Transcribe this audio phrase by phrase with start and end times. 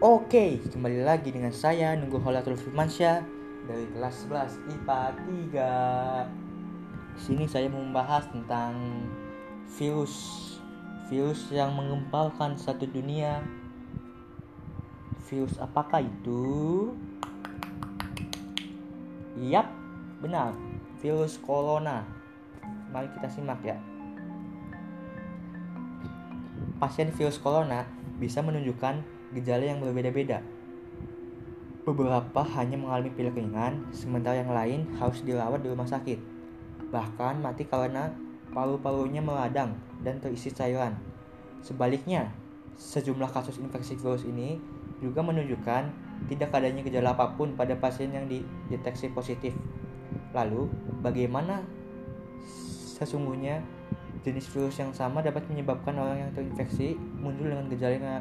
[0.00, 3.20] Oke, kembali lagi dengan saya Nunggu Holatul Firmansyah
[3.68, 5.00] dari kelas 11 IPA
[5.52, 6.24] 3.
[7.12, 8.80] Di sini saya membahas tentang
[9.76, 10.16] virus
[11.12, 13.44] virus yang mengempalkan satu dunia.
[15.28, 16.48] Virus apakah itu?
[19.36, 19.68] Yap,
[20.24, 20.56] benar.
[21.04, 22.08] Virus corona.
[22.88, 23.76] Mari kita simak ya.
[26.80, 27.84] Pasien virus corona
[28.16, 30.42] bisa menunjukkan gejala yang berbeda-beda.
[31.86, 36.18] Beberapa hanya mengalami pilek ringan, sementara yang lain harus dirawat di rumah sakit.
[36.92, 38.12] Bahkan mati karena
[38.50, 40.98] paru-parunya meradang dan terisi cairan.
[41.62, 42.30] Sebaliknya,
[42.76, 44.60] sejumlah kasus infeksi virus ini
[45.00, 45.82] juga menunjukkan
[46.28, 49.56] tidak adanya gejala apa pun pada pasien yang dideteksi positif.
[50.36, 50.68] Lalu,
[51.00, 51.64] bagaimana
[53.00, 53.64] sesungguhnya
[54.20, 58.20] jenis virus yang sama dapat menyebabkan orang yang terinfeksi muncul dengan gejala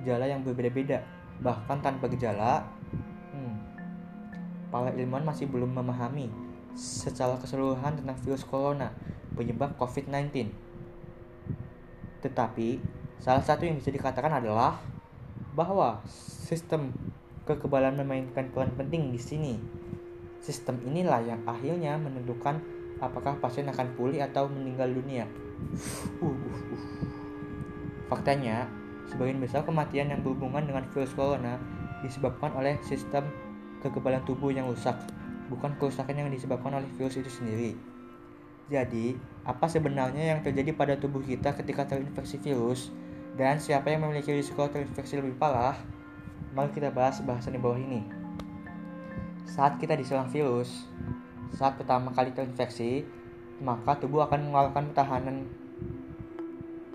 [0.00, 1.02] gejala yang berbeda-beda,
[1.40, 2.66] bahkan tanpa gejala.
[3.34, 3.56] Hmm,
[4.70, 6.30] para ilmuwan masih belum memahami
[6.74, 8.90] secara keseluruhan tentang virus corona
[9.34, 10.50] penyebab COVID-19.
[12.22, 12.68] Tetapi,
[13.22, 14.78] salah satu yang bisa dikatakan adalah
[15.54, 16.02] bahwa
[16.42, 16.90] sistem
[17.46, 19.54] kekebalan memainkan peran penting di sini.
[20.40, 22.60] Sistem inilah yang akhirnya menentukan
[23.00, 25.28] apakah pasien akan pulih atau meninggal dunia.
[26.20, 26.82] Uh, uh, uh.
[28.08, 28.68] Faktanya,
[29.08, 31.60] Sebagian besar kematian yang berhubungan dengan virus corona
[32.00, 33.28] disebabkan oleh sistem
[33.84, 34.96] kekebalan tubuh yang rusak,
[35.52, 37.76] bukan kerusakan yang disebabkan oleh virus itu sendiri.
[38.72, 39.12] Jadi,
[39.44, 42.88] apa sebenarnya yang terjadi pada tubuh kita ketika terinfeksi virus
[43.36, 45.76] dan siapa yang memiliki risiko terinfeksi lebih parah?
[46.56, 48.00] Mari kita bahas bahasan di bawah ini.
[49.44, 50.88] Saat kita diserang virus,
[51.52, 53.04] saat pertama kali terinfeksi,
[53.60, 55.36] maka tubuh akan mengeluarkan pertahanan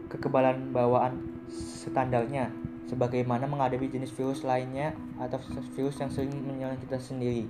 [0.09, 2.53] kekebalan bawaan standarnya
[2.89, 5.37] sebagaimana menghadapi jenis virus lainnya atau
[5.77, 7.45] virus yang sering menyerang kita sendiri.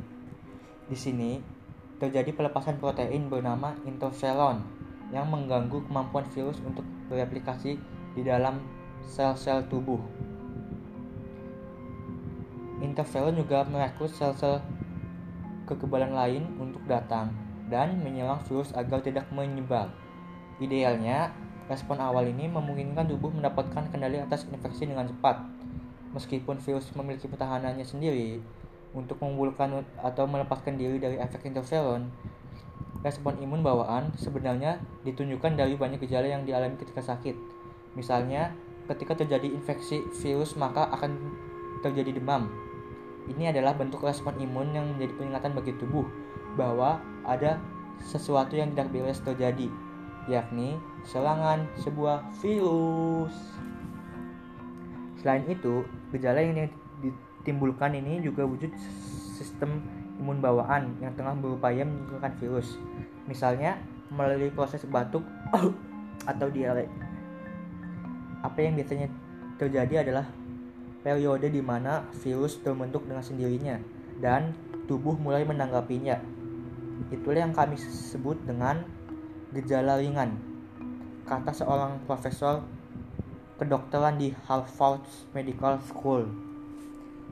[0.89, 1.39] Di sini
[1.99, 4.63] terjadi pelepasan protein bernama interferon
[5.11, 7.79] yang mengganggu kemampuan virus untuk bereplikasi
[8.15, 8.59] di dalam
[9.03, 9.99] sel-sel tubuh.
[12.79, 14.63] Interferon juga merekrut sel-sel
[15.67, 17.31] kekebalan lain untuk datang
[17.69, 19.91] dan menyerang virus agar tidak menyebar.
[20.57, 21.31] Idealnya,
[21.69, 25.37] Respon awal ini memungkinkan tubuh mendapatkan kendali atas infeksi dengan cepat.
[26.17, 28.41] Meskipun virus memiliki pertahanannya sendiri
[28.97, 32.09] untuk mengumpulkan atau melepaskan diri dari efek interferon,
[33.05, 37.37] respon imun bawaan sebenarnya ditunjukkan dari banyak gejala yang dialami ketika sakit.
[37.93, 38.49] Misalnya,
[38.89, 41.13] ketika terjadi infeksi virus maka akan
[41.85, 42.49] terjadi demam.
[43.29, 46.09] Ini adalah bentuk respon imun yang menjadi peringatan bagi tubuh
[46.57, 47.61] bahwa ada
[48.01, 49.69] sesuatu yang tidak beres terjadi
[50.29, 53.33] yakni serangan sebuah virus.
[55.19, 55.83] Selain itu,
[56.15, 56.69] gejala yang
[57.01, 58.71] ditimbulkan ini juga wujud
[59.35, 59.83] sistem
[60.21, 62.77] imun bawaan yang tengah berupaya menyingkirkan virus.
[63.25, 63.81] Misalnya,
[64.13, 65.25] melalui proses batuk
[66.31, 66.87] atau diare.
[68.45, 69.11] Apa yang biasanya
[69.59, 70.25] terjadi adalah
[71.03, 73.75] periode di mana virus terbentuk dengan sendirinya
[74.19, 74.55] dan
[74.87, 76.19] tubuh mulai menanggapinya.
[77.09, 78.83] Itulah yang kami sebut dengan
[79.49, 80.37] gejala ringan,
[81.25, 82.61] kata seorang profesor
[83.57, 85.01] kedokteran di Harvard
[85.33, 86.29] Medical School.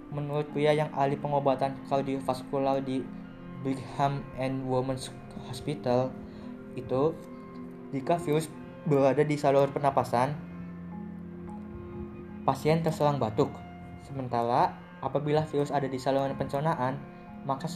[0.09, 3.05] Menurut pria yang ahli pengobatan kardiovaskular di
[3.61, 5.13] Brigham and Women's
[5.45, 6.09] Hospital,
[6.73, 7.13] itu
[7.93, 8.49] jika virus
[8.87, 10.33] berada di saluran pernapasan,
[12.47, 13.51] pasien terserang batuk.
[14.03, 14.73] Sementara
[15.03, 16.97] apabila virus ada di saluran pencernaan,
[17.43, 17.67] maka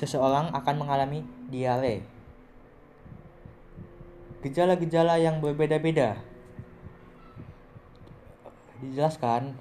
[0.00, 1.20] seseorang akan mengalami
[1.52, 2.00] diare.
[4.40, 6.16] Gejala-gejala yang berbeda-beda
[8.80, 9.52] dijelaskan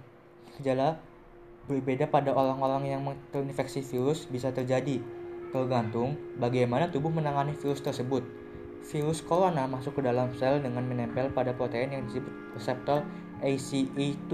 [0.56, 0.96] gejala
[1.68, 3.04] berbeda pada orang-orang yang
[3.36, 5.04] terinfeksi virus bisa terjadi
[5.52, 8.24] tergantung bagaimana tubuh menangani virus tersebut.
[8.80, 13.04] Virus corona masuk ke dalam sel dengan menempel pada protein yang disebut reseptor
[13.44, 14.32] ACE2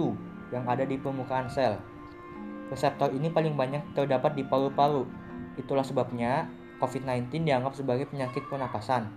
[0.53, 1.81] yang ada di permukaan sel.
[2.69, 5.24] Reseptor ini paling banyak terdapat di paru-paru
[5.55, 6.47] Itulah sebabnya
[6.79, 9.07] COVID-19 dianggap sebagai penyakit pernapasan.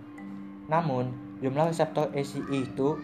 [0.71, 1.11] Namun,
[1.43, 2.99] jumlah reseptor ACE itu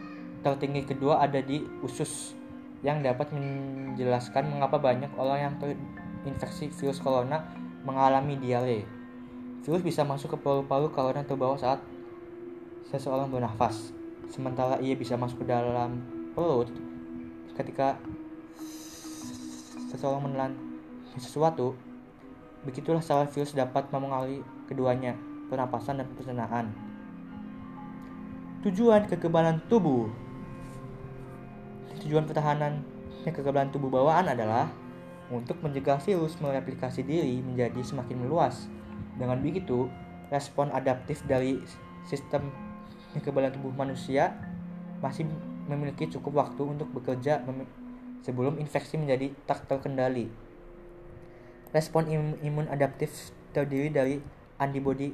[0.45, 2.37] tertinggi kedua ada di usus
[2.85, 7.41] yang dapat menjelaskan mengapa banyak orang yang terinfeksi virus corona
[7.81, 8.85] mengalami diare.
[9.65, 11.81] Virus bisa masuk ke paru-paru karena terbawa saat
[12.85, 13.89] seseorang bernafas,
[14.29, 16.05] sementara ia bisa masuk ke dalam
[16.37, 16.69] perut
[17.57, 17.97] ketika
[19.89, 20.53] seseorang menelan
[21.17, 21.73] sesuatu
[22.65, 25.13] Begitulah cara virus dapat memengaruhi keduanya,
[25.47, 26.73] pernapasan dan pencernaan.
[28.65, 30.09] Tujuan kekebalan tubuh
[32.05, 32.85] Tujuan pertahanan
[33.25, 34.69] kekebalan tubuh bawaan adalah
[35.33, 38.69] untuk mencegah virus mereplikasi diri menjadi semakin meluas.
[39.17, 39.89] Dengan begitu,
[40.29, 41.57] respon adaptif dari
[42.05, 42.53] sistem
[43.17, 44.37] kekebalan tubuh manusia
[45.01, 45.25] masih
[45.65, 47.41] memiliki cukup waktu untuk bekerja
[48.21, 50.29] sebelum infeksi menjadi tak terkendali.
[51.75, 52.07] Respon
[52.39, 54.23] imun adaptif terdiri dari
[54.55, 55.11] antibodi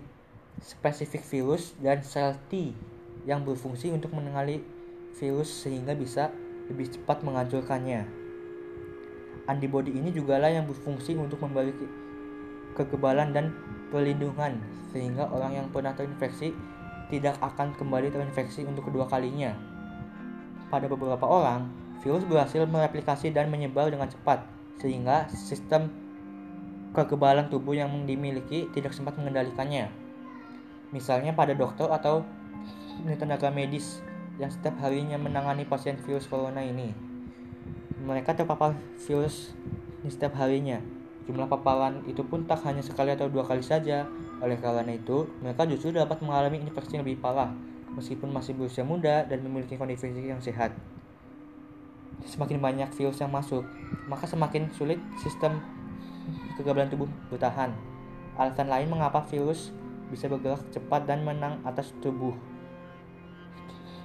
[0.62, 2.78] spesifik virus dan sel T
[3.26, 4.62] yang berfungsi untuk mengenali
[5.18, 6.30] virus sehingga bisa
[6.70, 8.06] lebih cepat menghancurkannya.
[9.50, 11.74] Antibodi ini juga lah yang berfungsi untuk memberi
[12.78, 13.58] kekebalan dan
[13.90, 14.62] perlindungan
[14.94, 16.54] sehingga orang yang pernah terinfeksi
[17.10, 19.58] tidak akan kembali terinfeksi untuk kedua kalinya.
[20.70, 21.68] Pada beberapa orang,
[22.00, 24.46] virus berhasil mereplikasi dan menyebar dengan cepat
[24.80, 26.01] sehingga sistem
[26.92, 29.88] kekebalan tubuh yang dimiliki tidak sempat mengendalikannya.
[30.92, 32.28] Misalnya pada dokter atau
[33.08, 34.04] tenaga medis
[34.38, 36.92] yang setiap harinya menangani pasien virus corona ini.
[38.04, 38.76] Mereka terpapar
[39.08, 39.56] virus
[40.04, 40.84] di setiap harinya.
[41.30, 44.10] Jumlah paparan itu pun tak hanya sekali atau dua kali saja.
[44.42, 47.54] Oleh karena itu, mereka justru dapat mengalami infeksi yang lebih parah,
[47.94, 50.74] meskipun masih berusia muda dan memiliki kondisi yang sehat.
[52.26, 53.62] Semakin banyak virus yang masuk,
[54.10, 55.62] maka semakin sulit sistem
[56.58, 57.74] kekebalan tubuh bertahan.
[58.38, 59.76] Alasan lain mengapa virus
[60.12, 62.36] bisa bergerak cepat dan menang atas tubuh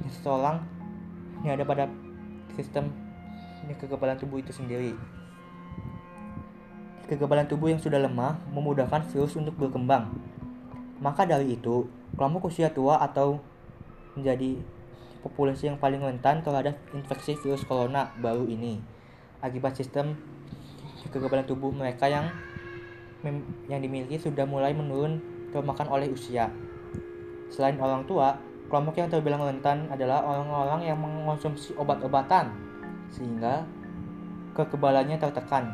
[0.06, 0.62] seseorang
[1.42, 1.84] yang ada pada
[2.54, 2.92] sistem
[3.66, 4.94] kekebalan tubuh itu sendiri.
[7.06, 10.10] Kekebalan tubuh yang sudah lemah memudahkan virus untuk berkembang.
[10.98, 13.38] Maka dari itu, kelompok usia tua atau
[14.18, 14.58] menjadi
[15.26, 18.78] populasi yang paling rentan terhadap infeksi virus corona baru ini
[19.42, 20.16] akibat sistem
[21.08, 22.30] kekebalan tubuh mereka yang
[23.66, 25.18] yang dimiliki sudah mulai menurun
[25.50, 26.52] termakan oleh usia.
[27.50, 32.50] Selain orang tua, Kelompok yang terbilang rentan adalah orang-orang yang mengonsumsi obat-obatan
[33.14, 33.62] sehingga
[34.58, 35.70] kekebalannya tertekan.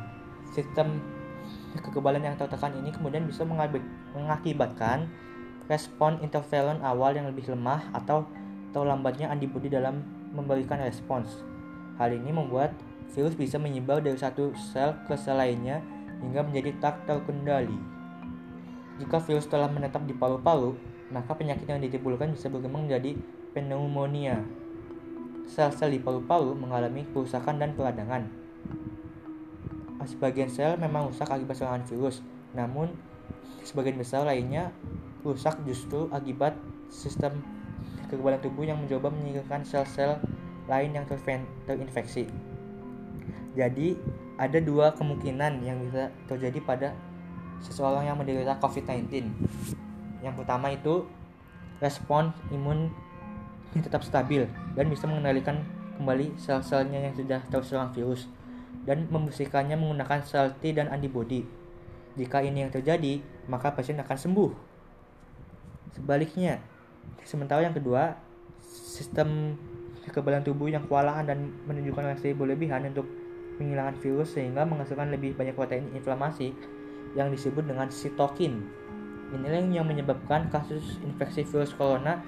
[0.52, 1.00] Sistem
[1.80, 3.48] kekebalan yang tertekan ini kemudian bisa
[4.12, 5.08] mengakibatkan
[5.72, 8.28] respon interferon awal yang lebih lemah atau
[8.76, 10.04] terlambatnya antibodi dalam
[10.36, 11.40] memberikan respons.
[11.96, 12.76] Hal ini membuat
[13.12, 15.84] virus bisa menyebar dari satu sel ke sel lainnya
[16.24, 17.76] hingga menjadi tak terkendali.
[19.00, 20.76] Jika virus telah menetap di paru-paru,
[21.12, 23.16] maka penyakit yang ditimbulkan bisa berkembang menjadi
[23.52, 24.40] pneumonia.
[25.44, 28.24] Sel-sel di paru-paru mengalami kerusakan dan peradangan.
[30.02, 32.24] Sebagian sel memang rusak akibat serangan virus,
[32.56, 32.90] namun
[33.62, 34.74] sebagian besar lainnya
[35.22, 36.58] rusak justru akibat
[36.90, 37.38] sistem
[38.10, 40.18] kekebalan tubuh yang mencoba menyingkirkan sel-sel
[40.66, 41.06] lain yang
[41.66, 42.26] terinfeksi.
[43.52, 43.94] Jadi,
[44.40, 46.88] ada dua kemungkinan yang bisa terjadi pada
[47.60, 49.28] seseorang yang menderita COVID-19.
[50.24, 51.06] Yang pertama itu
[51.82, 52.90] respon imun
[53.74, 54.46] yang tetap stabil
[54.76, 55.60] dan bisa mengendalikan
[55.96, 58.28] kembali sel-selnya yang sudah terserang virus
[58.88, 61.46] dan membersihkannya menggunakan sel T dan antibodi.
[62.18, 64.50] Jika ini yang terjadi, maka pasien akan sembuh.
[65.96, 66.60] Sebaliknya,
[67.24, 68.16] sementara yang kedua,
[68.68, 69.56] sistem
[70.04, 73.06] kekebalan tubuh yang kewalahan dan menunjukkan reaksi berlebihan untuk
[73.60, 76.52] menghilangkan virus sehingga menghasilkan lebih banyak protein inflamasi
[77.12, 78.64] yang disebut dengan sitokin
[79.32, 82.20] Inilah yang menyebabkan kasus infeksi virus corona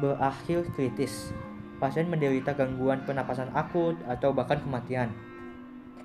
[0.00, 1.36] berakhir kritis.
[1.76, 5.12] Pasien menderita gangguan pernapasan akut atau bahkan kematian.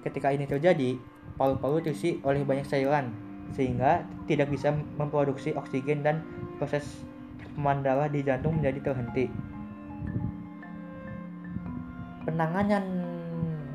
[0.03, 0.99] Ketika ini terjadi,
[1.39, 3.15] paru-paru terisi oleh banyak cairan
[3.55, 6.19] sehingga tidak bisa memproduksi oksigen dan
[6.59, 6.83] proses
[7.55, 9.31] pemandaran di jantung menjadi terhenti.
[12.27, 12.85] Penanganan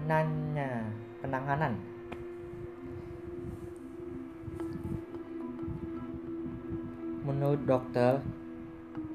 [0.05, 0.76] nanya,
[1.27, 1.75] penanganan
[7.27, 8.23] Menurut dokter,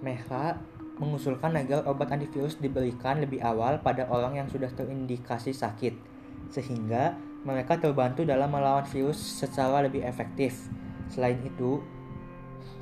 [0.03, 0.60] Mehra
[1.00, 5.96] mengusulkan agar obat antivirus diberikan lebih awal pada orang yang sudah terindikasi sakit,
[6.51, 7.15] sehingga
[7.48, 10.68] mereka terbantu dalam melawan virus secara lebih efektif.
[11.08, 11.80] Selain itu,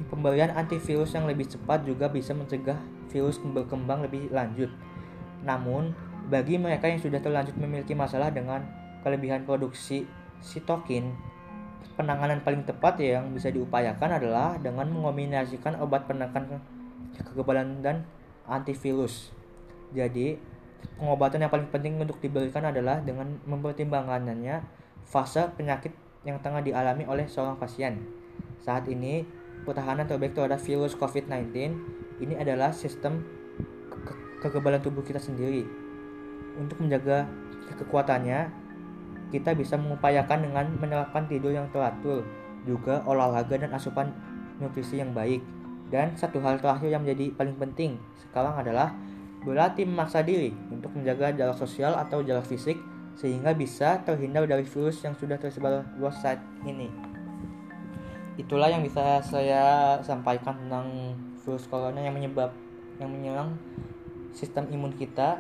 [0.10, 2.82] pemberian antivirus yang lebih cepat juga bisa mencegah
[3.14, 4.74] virus berkembang lebih lanjut.
[5.46, 5.94] Namun,
[6.26, 10.06] bagi mereka yang sudah terlanjut memiliki masalah dengan kelebihan produksi
[10.40, 11.16] sitokin,
[12.00, 16.64] penanganan paling tepat yang bisa diupayakan adalah dengan mengombinasikan obat penekan
[17.20, 18.08] kekebalan dan
[18.48, 19.36] antivirus.
[19.92, 20.40] Jadi,
[20.96, 24.64] pengobatan yang paling penting untuk diberikan adalah dengan mempertimbangkannya
[25.04, 25.92] fase penyakit
[26.24, 28.00] yang tengah dialami oleh seorang pasien.
[28.64, 29.28] Saat ini,
[29.68, 31.52] pertahanan terbaik terhadap virus COVID-19
[32.24, 33.24] ini adalah sistem
[33.92, 34.14] ke
[34.48, 35.68] kekebalan tubuh kita sendiri.
[36.60, 37.28] Untuk menjaga
[37.76, 38.69] kekuatannya,
[39.30, 42.26] kita bisa mengupayakan dengan menerapkan tidur yang teratur,
[42.66, 44.12] juga olahraga dan asupan
[44.58, 45.42] nutrisi yang baik.
[45.90, 48.94] Dan satu hal terakhir yang menjadi paling penting sekarang adalah
[49.40, 52.76] Berlatih memaksa diri untuk menjaga jarak sosial atau jarak fisik
[53.16, 56.92] sehingga bisa terhindar dari virus yang sudah tersebar luas saat ini.
[58.36, 62.52] Itulah yang bisa saya sampaikan tentang virus corona yang menyebab
[63.00, 63.56] yang menyerang
[64.36, 65.40] sistem imun kita.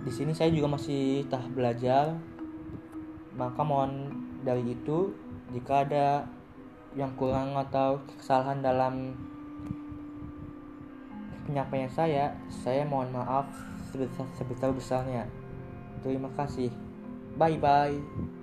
[0.00, 2.16] Di sini saya juga masih tahap belajar.
[3.36, 4.12] Maka mohon
[4.44, 5.12] dari itu
[5.52, 6.24] jika ada
[6.96, 9.14] yang kurang atau kesalahan dalam
[11.46, 13.46] penyampaian saya, saya mohon maaf
[13.90, 15.24] sebesar sebesar besarnya.
[16.02, 16.70] Terima kasih.
[17.36, 18.39] Bye bye.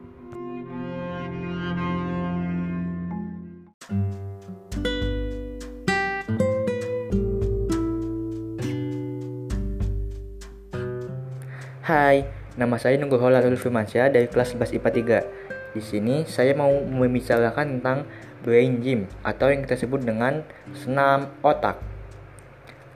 [11.87, 12.27] Hai,
[12.59, 15.23] nama saya Nugroho Larul Firmansyah dari kelas 11 IPA
[15.71, 15.71] 3.
[15.71, 18.03] Di sini saya mau membicarakan tentang
[18.43, 20.43] brain gym atau yang kita sebut dengan
[20.75, 21.79] senam otak.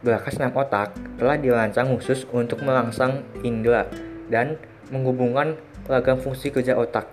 [0.03, 3.87] Gerakan senam otak telah dirancang khusus untuk merangsang indera
[4.27, 4.59] dan
[4.91, 5.55] menghubungkan
[5.87, 7.07] ragam fungsi kerja otak.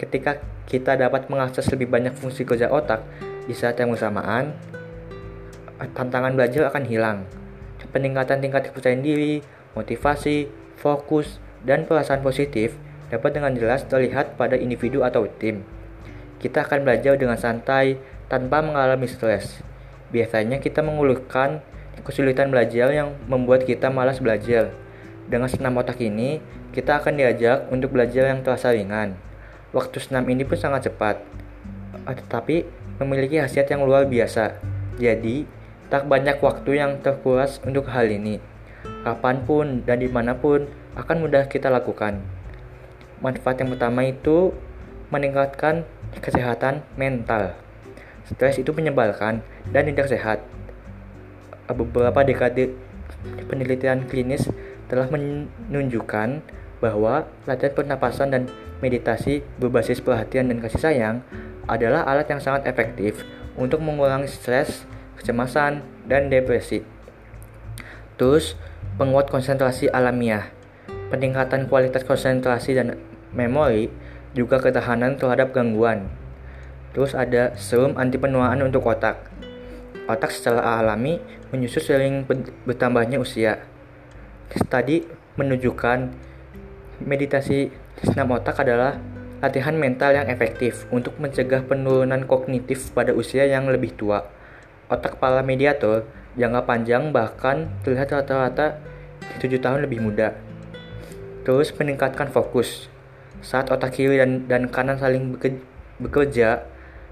[0.00, 3.04] Ketika kita dapat mengakses lebih banyak fungsi kerja otak
[3.44, 4.56] di saat yang bersamaan,
[5.92, 7.28] tantangan belajar akan hilang.
[7.92, 9.44] Peningkatan tingkat kepercayaan diri,
[9.76, 12.78] motivasi, fokus, dan perasaan positif
[13.10, 15.66] dapat dengan jelas terlihat pada individu atau tim.
[16.38, 17.98] Kita akan belajar dengan santai
[18.30, 19.58] tanpa mengalami stres.
[20.14, 21.60] Biasanya kita mengeluhkan
[22.06, 24.70] kesulitan belajar yang membuat kita malas belajar.
[25.28, 26.40] Dengan senam otak ini,
[26.72, 29.18] kita akan diajak untuk belajar yang terasa ringan.
[29.74, 31.20] Waktu senam ini pun sangat cepat,
[32.08, 32.56] eh, tetapi
[33.02, 34.56] memiliki khasiat yang luar biasa.
[34.96, 35.44] Jadi,
[35.92, 38.40] tak banyak waktu yang terkuras untuk hal ini.
[39.08, 42.20] Kapan pun dan di mana pun akan mudah kita lakukan.
[43.24, 44.52] Manfaat yang pertama itu
[45.08, 45.88] meningkatkan
[46.20, 47.56] kesehatan mental.
[48.28, 49.40] Stres itu menyebalkan
[49.72, 50.44] dan tidak sehat.
[51.72, 52.76] Beberapa dekade
[53.48, 54.52] penelitian klinis
[54.92, 56.44] telah menunjukkan
[56.84, 58.42] bahwa latihan pernapasan dan
[58.84, 61.16] meditasi berbasis perhatian dan kasih sayang
[61.64, 63.24] adalah alat yang sangat efektif
[63.56, 64.84] untuk mengurangi stres,
[65.16, 66.84] kecemasan, dan depresi.
[68.20, 68.58] Terus,
[68.98, 70.50] penguat konsentrasi alamiah,
[71.14, 72.98] peningkatan kualitas konsentrasi dan
[73.30, 73.86] memori,
[74.34, 76.10] juga ketahanan terhadap gangguan.
[76.92, 79.22] Terus ada serum anti penuaan untuk otak.
[80.10, 81.22] Otak secara alami
[81.54, 82.26] menyusut sering
[82.66, 83.62] bertambahnya usia.
[84.50, 85.06] Tadi
[85.38, 85.98] menunjukkan
[87.06, 87.70] meditasi
[88.02, 88.98] senam otak adalah
[89.38, 94.26] latihan mental yang efektif untuk mencegah penurunan kognitif pada usia yang lebih tua.
[94.90, 96.02] Otak para mediator
[96.38, 98.78] jangka panjang bahkan terlihat rata-rata
[99.42, 100.38] 7 tahun lebih muda.
[101.42, 102.86] Terus meningkatkan fokus.
[103.42, 105.34] Saat otak kiri dan, dan kanan saling
[105.98, 106.62] bekerja,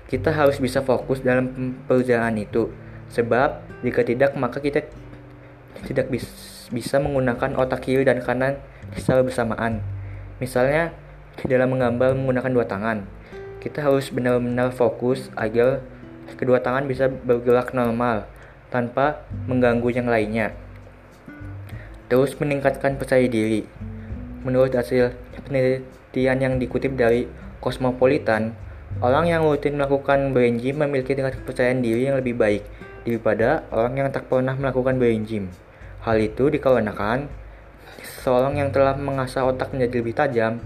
[0.06, 2.70] kita harus bisa fokus dalam pekerjaan itu.
[3.10, 4.86] Sebab jika tidak maka kita
[5.86, 6.10] tidak
[6.70, 8.58] bisa menggunakan otak kiri dan kanan
[8.94, 9.82] secara bersamaan.
[10.38, 10.94] Misalnya,
[11.46, 12.98] dalam menggambar menggunakan dua tangan,
[13.62, 15.82] kita harus benar-benar fokus agar
[16.38, 18.26] kedua tangan bisa bergerak normal
[18.72, 20.52] tanpa mengganggu yang lainnya.
[22.06, 23.66] Terus meningkatkan percaya diri.
[24.46, 25.10] Menurut hasil
[25.46, 27.26] penelitian yang dikutip dari
[27.58, 28.54] Cosmopolitan,
[29.02, 32.62] orang yang rutin melakukan brain gym memiliki tingkat kepercayaan diri yang lebih baik
[33.02, 35.50] daripada orang yang tak pernah melakukan brain gym.
[36.06, 37.26] Hal itu dikarenakan
[38.22, 40.62] seorang yang telah mengasah otak menjadi lebih tajam,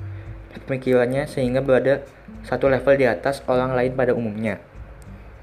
[0.68, 2.04] pemikirannya sehingga berada
[2.44, 4.60] satu level di atas orang lain pada umumnya.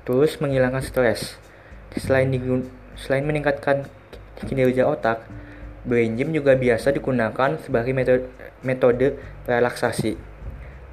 [0.05, 1.35] Terus menghilangkan stres.
[1.95, 2.27] Selain,
[2.99, 3.87] selain meningkatkan
[4.43, 5.23] kinerja otak,
[5.87, 8.27] brain gym juga biasa digunakan sebagai metode,
[8.65, 9.15] metode
[9.47, 10.19] relaksasi.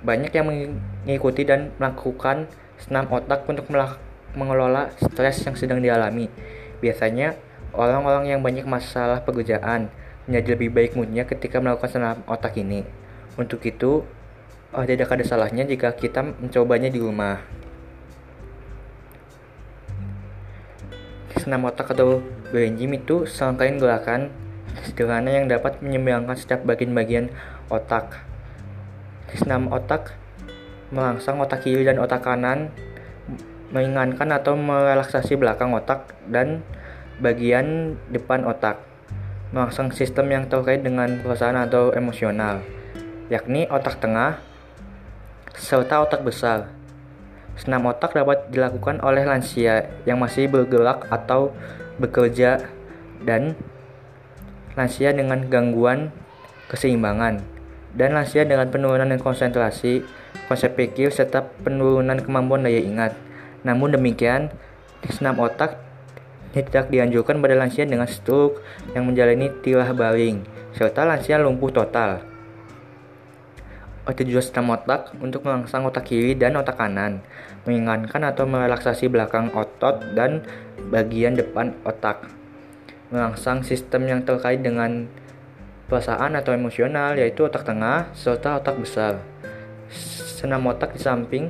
[0.06, 0.46] Banyak yang
[1.02, 2.46] mengikuti dan melakukan
[2.78, 3.66] senam otak untuk
[4.38, 6.28] mengelola stres yang sedang dialami.
[6.78, 7.34] Biasanya
[7.74, 9.90] Orang-orang yang banyak masalah pekerjaan
[10.30, 12.86] menjadi lebih baik moodnya ketika melakukan senam otak ini.
[13.34, 14.06] Untuk itu,
[14.70, 17.42] oh, tidak ada salahnya jika kita mencobanya di rumah.
[21.44, 24.32] Senam otak atau brain gym itu serangkaian gerakan
[24.80, 27.28] sederhana yang dapat menyeimbangkan setiap bagian-bagian
[27.68, 28.24] otak.
[29.36, 30.16] Senam otak
[30.88, 32.72] merangsang otak kiri dan otak kanan,
[33.76, 36.64] meringankan atau merelaksasi belakang otak dan
[37.20, 38.80] bagian depan otak,
[39.52, 42.64] merangsang sistem yang terkait dengan perasaan atau emosional,
[43.28, 44.40] yakni otak tengah
[45.52, 46.72] serta otak besar.
[47.54, 51.54] Senam otak dapat dilakukan oleh lansia yang masih bergerak atau
[52.02, 52.66] bekerja
[53.22, 53.54] dan
[54.74, 56.10] lansia dengan gangguan
[56.66, 57.54] keseimbangan
[57.94, 60.02] dan lansia dengan penurunan konsentrasi,
[60.50, 63.14] konsep pikir, serta penurunan kemampuan daya ingat.
[63.62, 64.50] Namun demikian,
[65.06, 65.78] senam otak
[66.50, 68.62] tidak dianjurkan pada lansia dengan stroke
[68.98, 70.42] yang menjalani tilah baring,
[70.74, 72.33] serta lansia lumpuh total.
[74.04, 77.24] Tujuan senam otak untuk merangsang otak kiri dan otak kanan,
[77.64, 80.44] mengingatkan atau merelaksasi belakang otot dan
[80.92, 82.28] bagian depan otak,
[83.08, 85.08] merangsang sistem yang terkait dengan
[85.88, 89.24] perasaan atau emosional yaitu otak tengah serta otak besar.
[89.88, 91.48] Senam otak di samping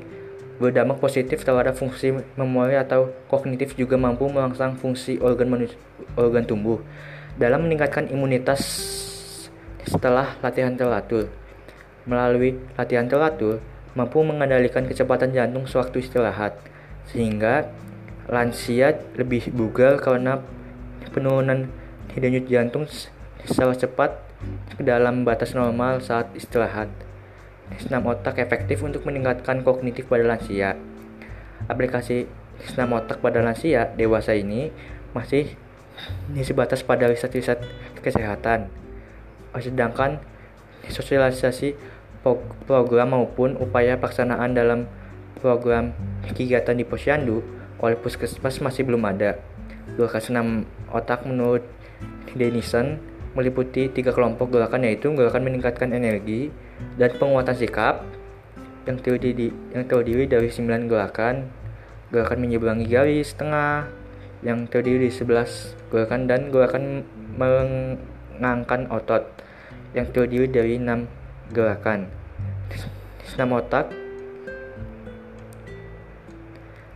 [0.63, 5.67] berdampak positif terhadap fungsi memori atau kognitif juga mampu merangsang fungsi organ
[6.15, 6.79] organ tubuh
[7.35, 8.63] dalam meningkatkan imunitas
[9.83, 11.27] setelah latihan teratur.
[12.05, 13.65] Melalui latihan teratur,
[13.97, 16.57] mampu mengendalikan kecepatan jantung sewaktu istirahat,
[17.09, 17.71] sehingga
[18.29, 20.41] lansia lebih bugar karena
[21.13, 21.69] penurunan
[22.17, 22.85] denyut jantung
[23.45, 24.17] secara cepat
[24.77, 26.89] ke dalam batas normal saat istirahat.
[27.81, 30.77] Senam otak efektif untuk meningkatkan kognitif pada lansia.
[31.65, 32.29] Aplikasi
[32.69, 34.69] senam otak pada lansia dewasa ini
[35.17, 35.57] masih
[36.45, 37.65] sebatas pada riset-riset
[38.05, 38.69] kesehatan.
[39.57, 40.21] Sedangkan
[40.91, 41.79] sosialisasi
[42.65, 44.89] program maupun upaya pelaksanaan dalam
[45.39, 45.93] program
[46.33, 47.45] kegiatan di posyandu
[47.85, 49.37] oleh puskesmas masih belum ada.
[50.01, 50.47] Gerakan senam
[50.89, 51.61] otak menurut
[52.33, 52.97] Denison
[53.37, 56.49] meliputi tiga kelompok gerakan yaitu gerakan meningkatkan energi,
[56.97, 58.07] dan penguatan sikap
[58.85, 61.49] yang terdiri yang terdiri dari 9 gerakan
[62.13, 63.89] gerakan menyeberangi garis tengah
[64.45, 66.85] yang terdiri dari 11 gerakan dan gerakan
[67.35, 69.25] mengangkat otot
[69.97, 71.24] yang terdiri dari 6
[71.55, 72.11] gerakan.
[73.31, 73.95] Senam otak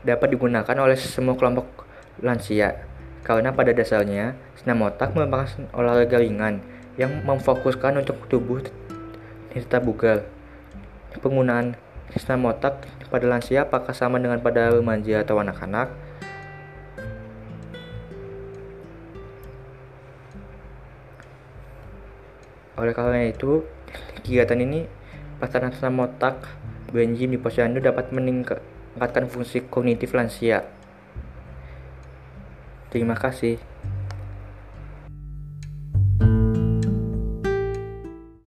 [0.03, 1.87] dapat digunakan oleh semua kelompok
[2.19, 2.83] lansia
[3.23, 6.59] karena pada dasarnya senam otak merupakan olahraga ringan
[6.99, 8.59] yang memfokuskan untuk tubuh
[9.55, 10.27] tetap bugar.
[11.19, 11.79] Penggunaan
[12.15, 15.91] senam otak pada lansia apakah sama dengan pada remaja atau anak-anak?
[22.79, 23.67] Oleh karena itu,
[24.29, 24.85] kegiatan ini
[25.41, 26.45] pelaksanaan senam otak
[26.93, 30.69] Benjim di posyandu dapat meningkatkan fungsi kognitif lansia.
[32.93, 33.57] Terima kasih.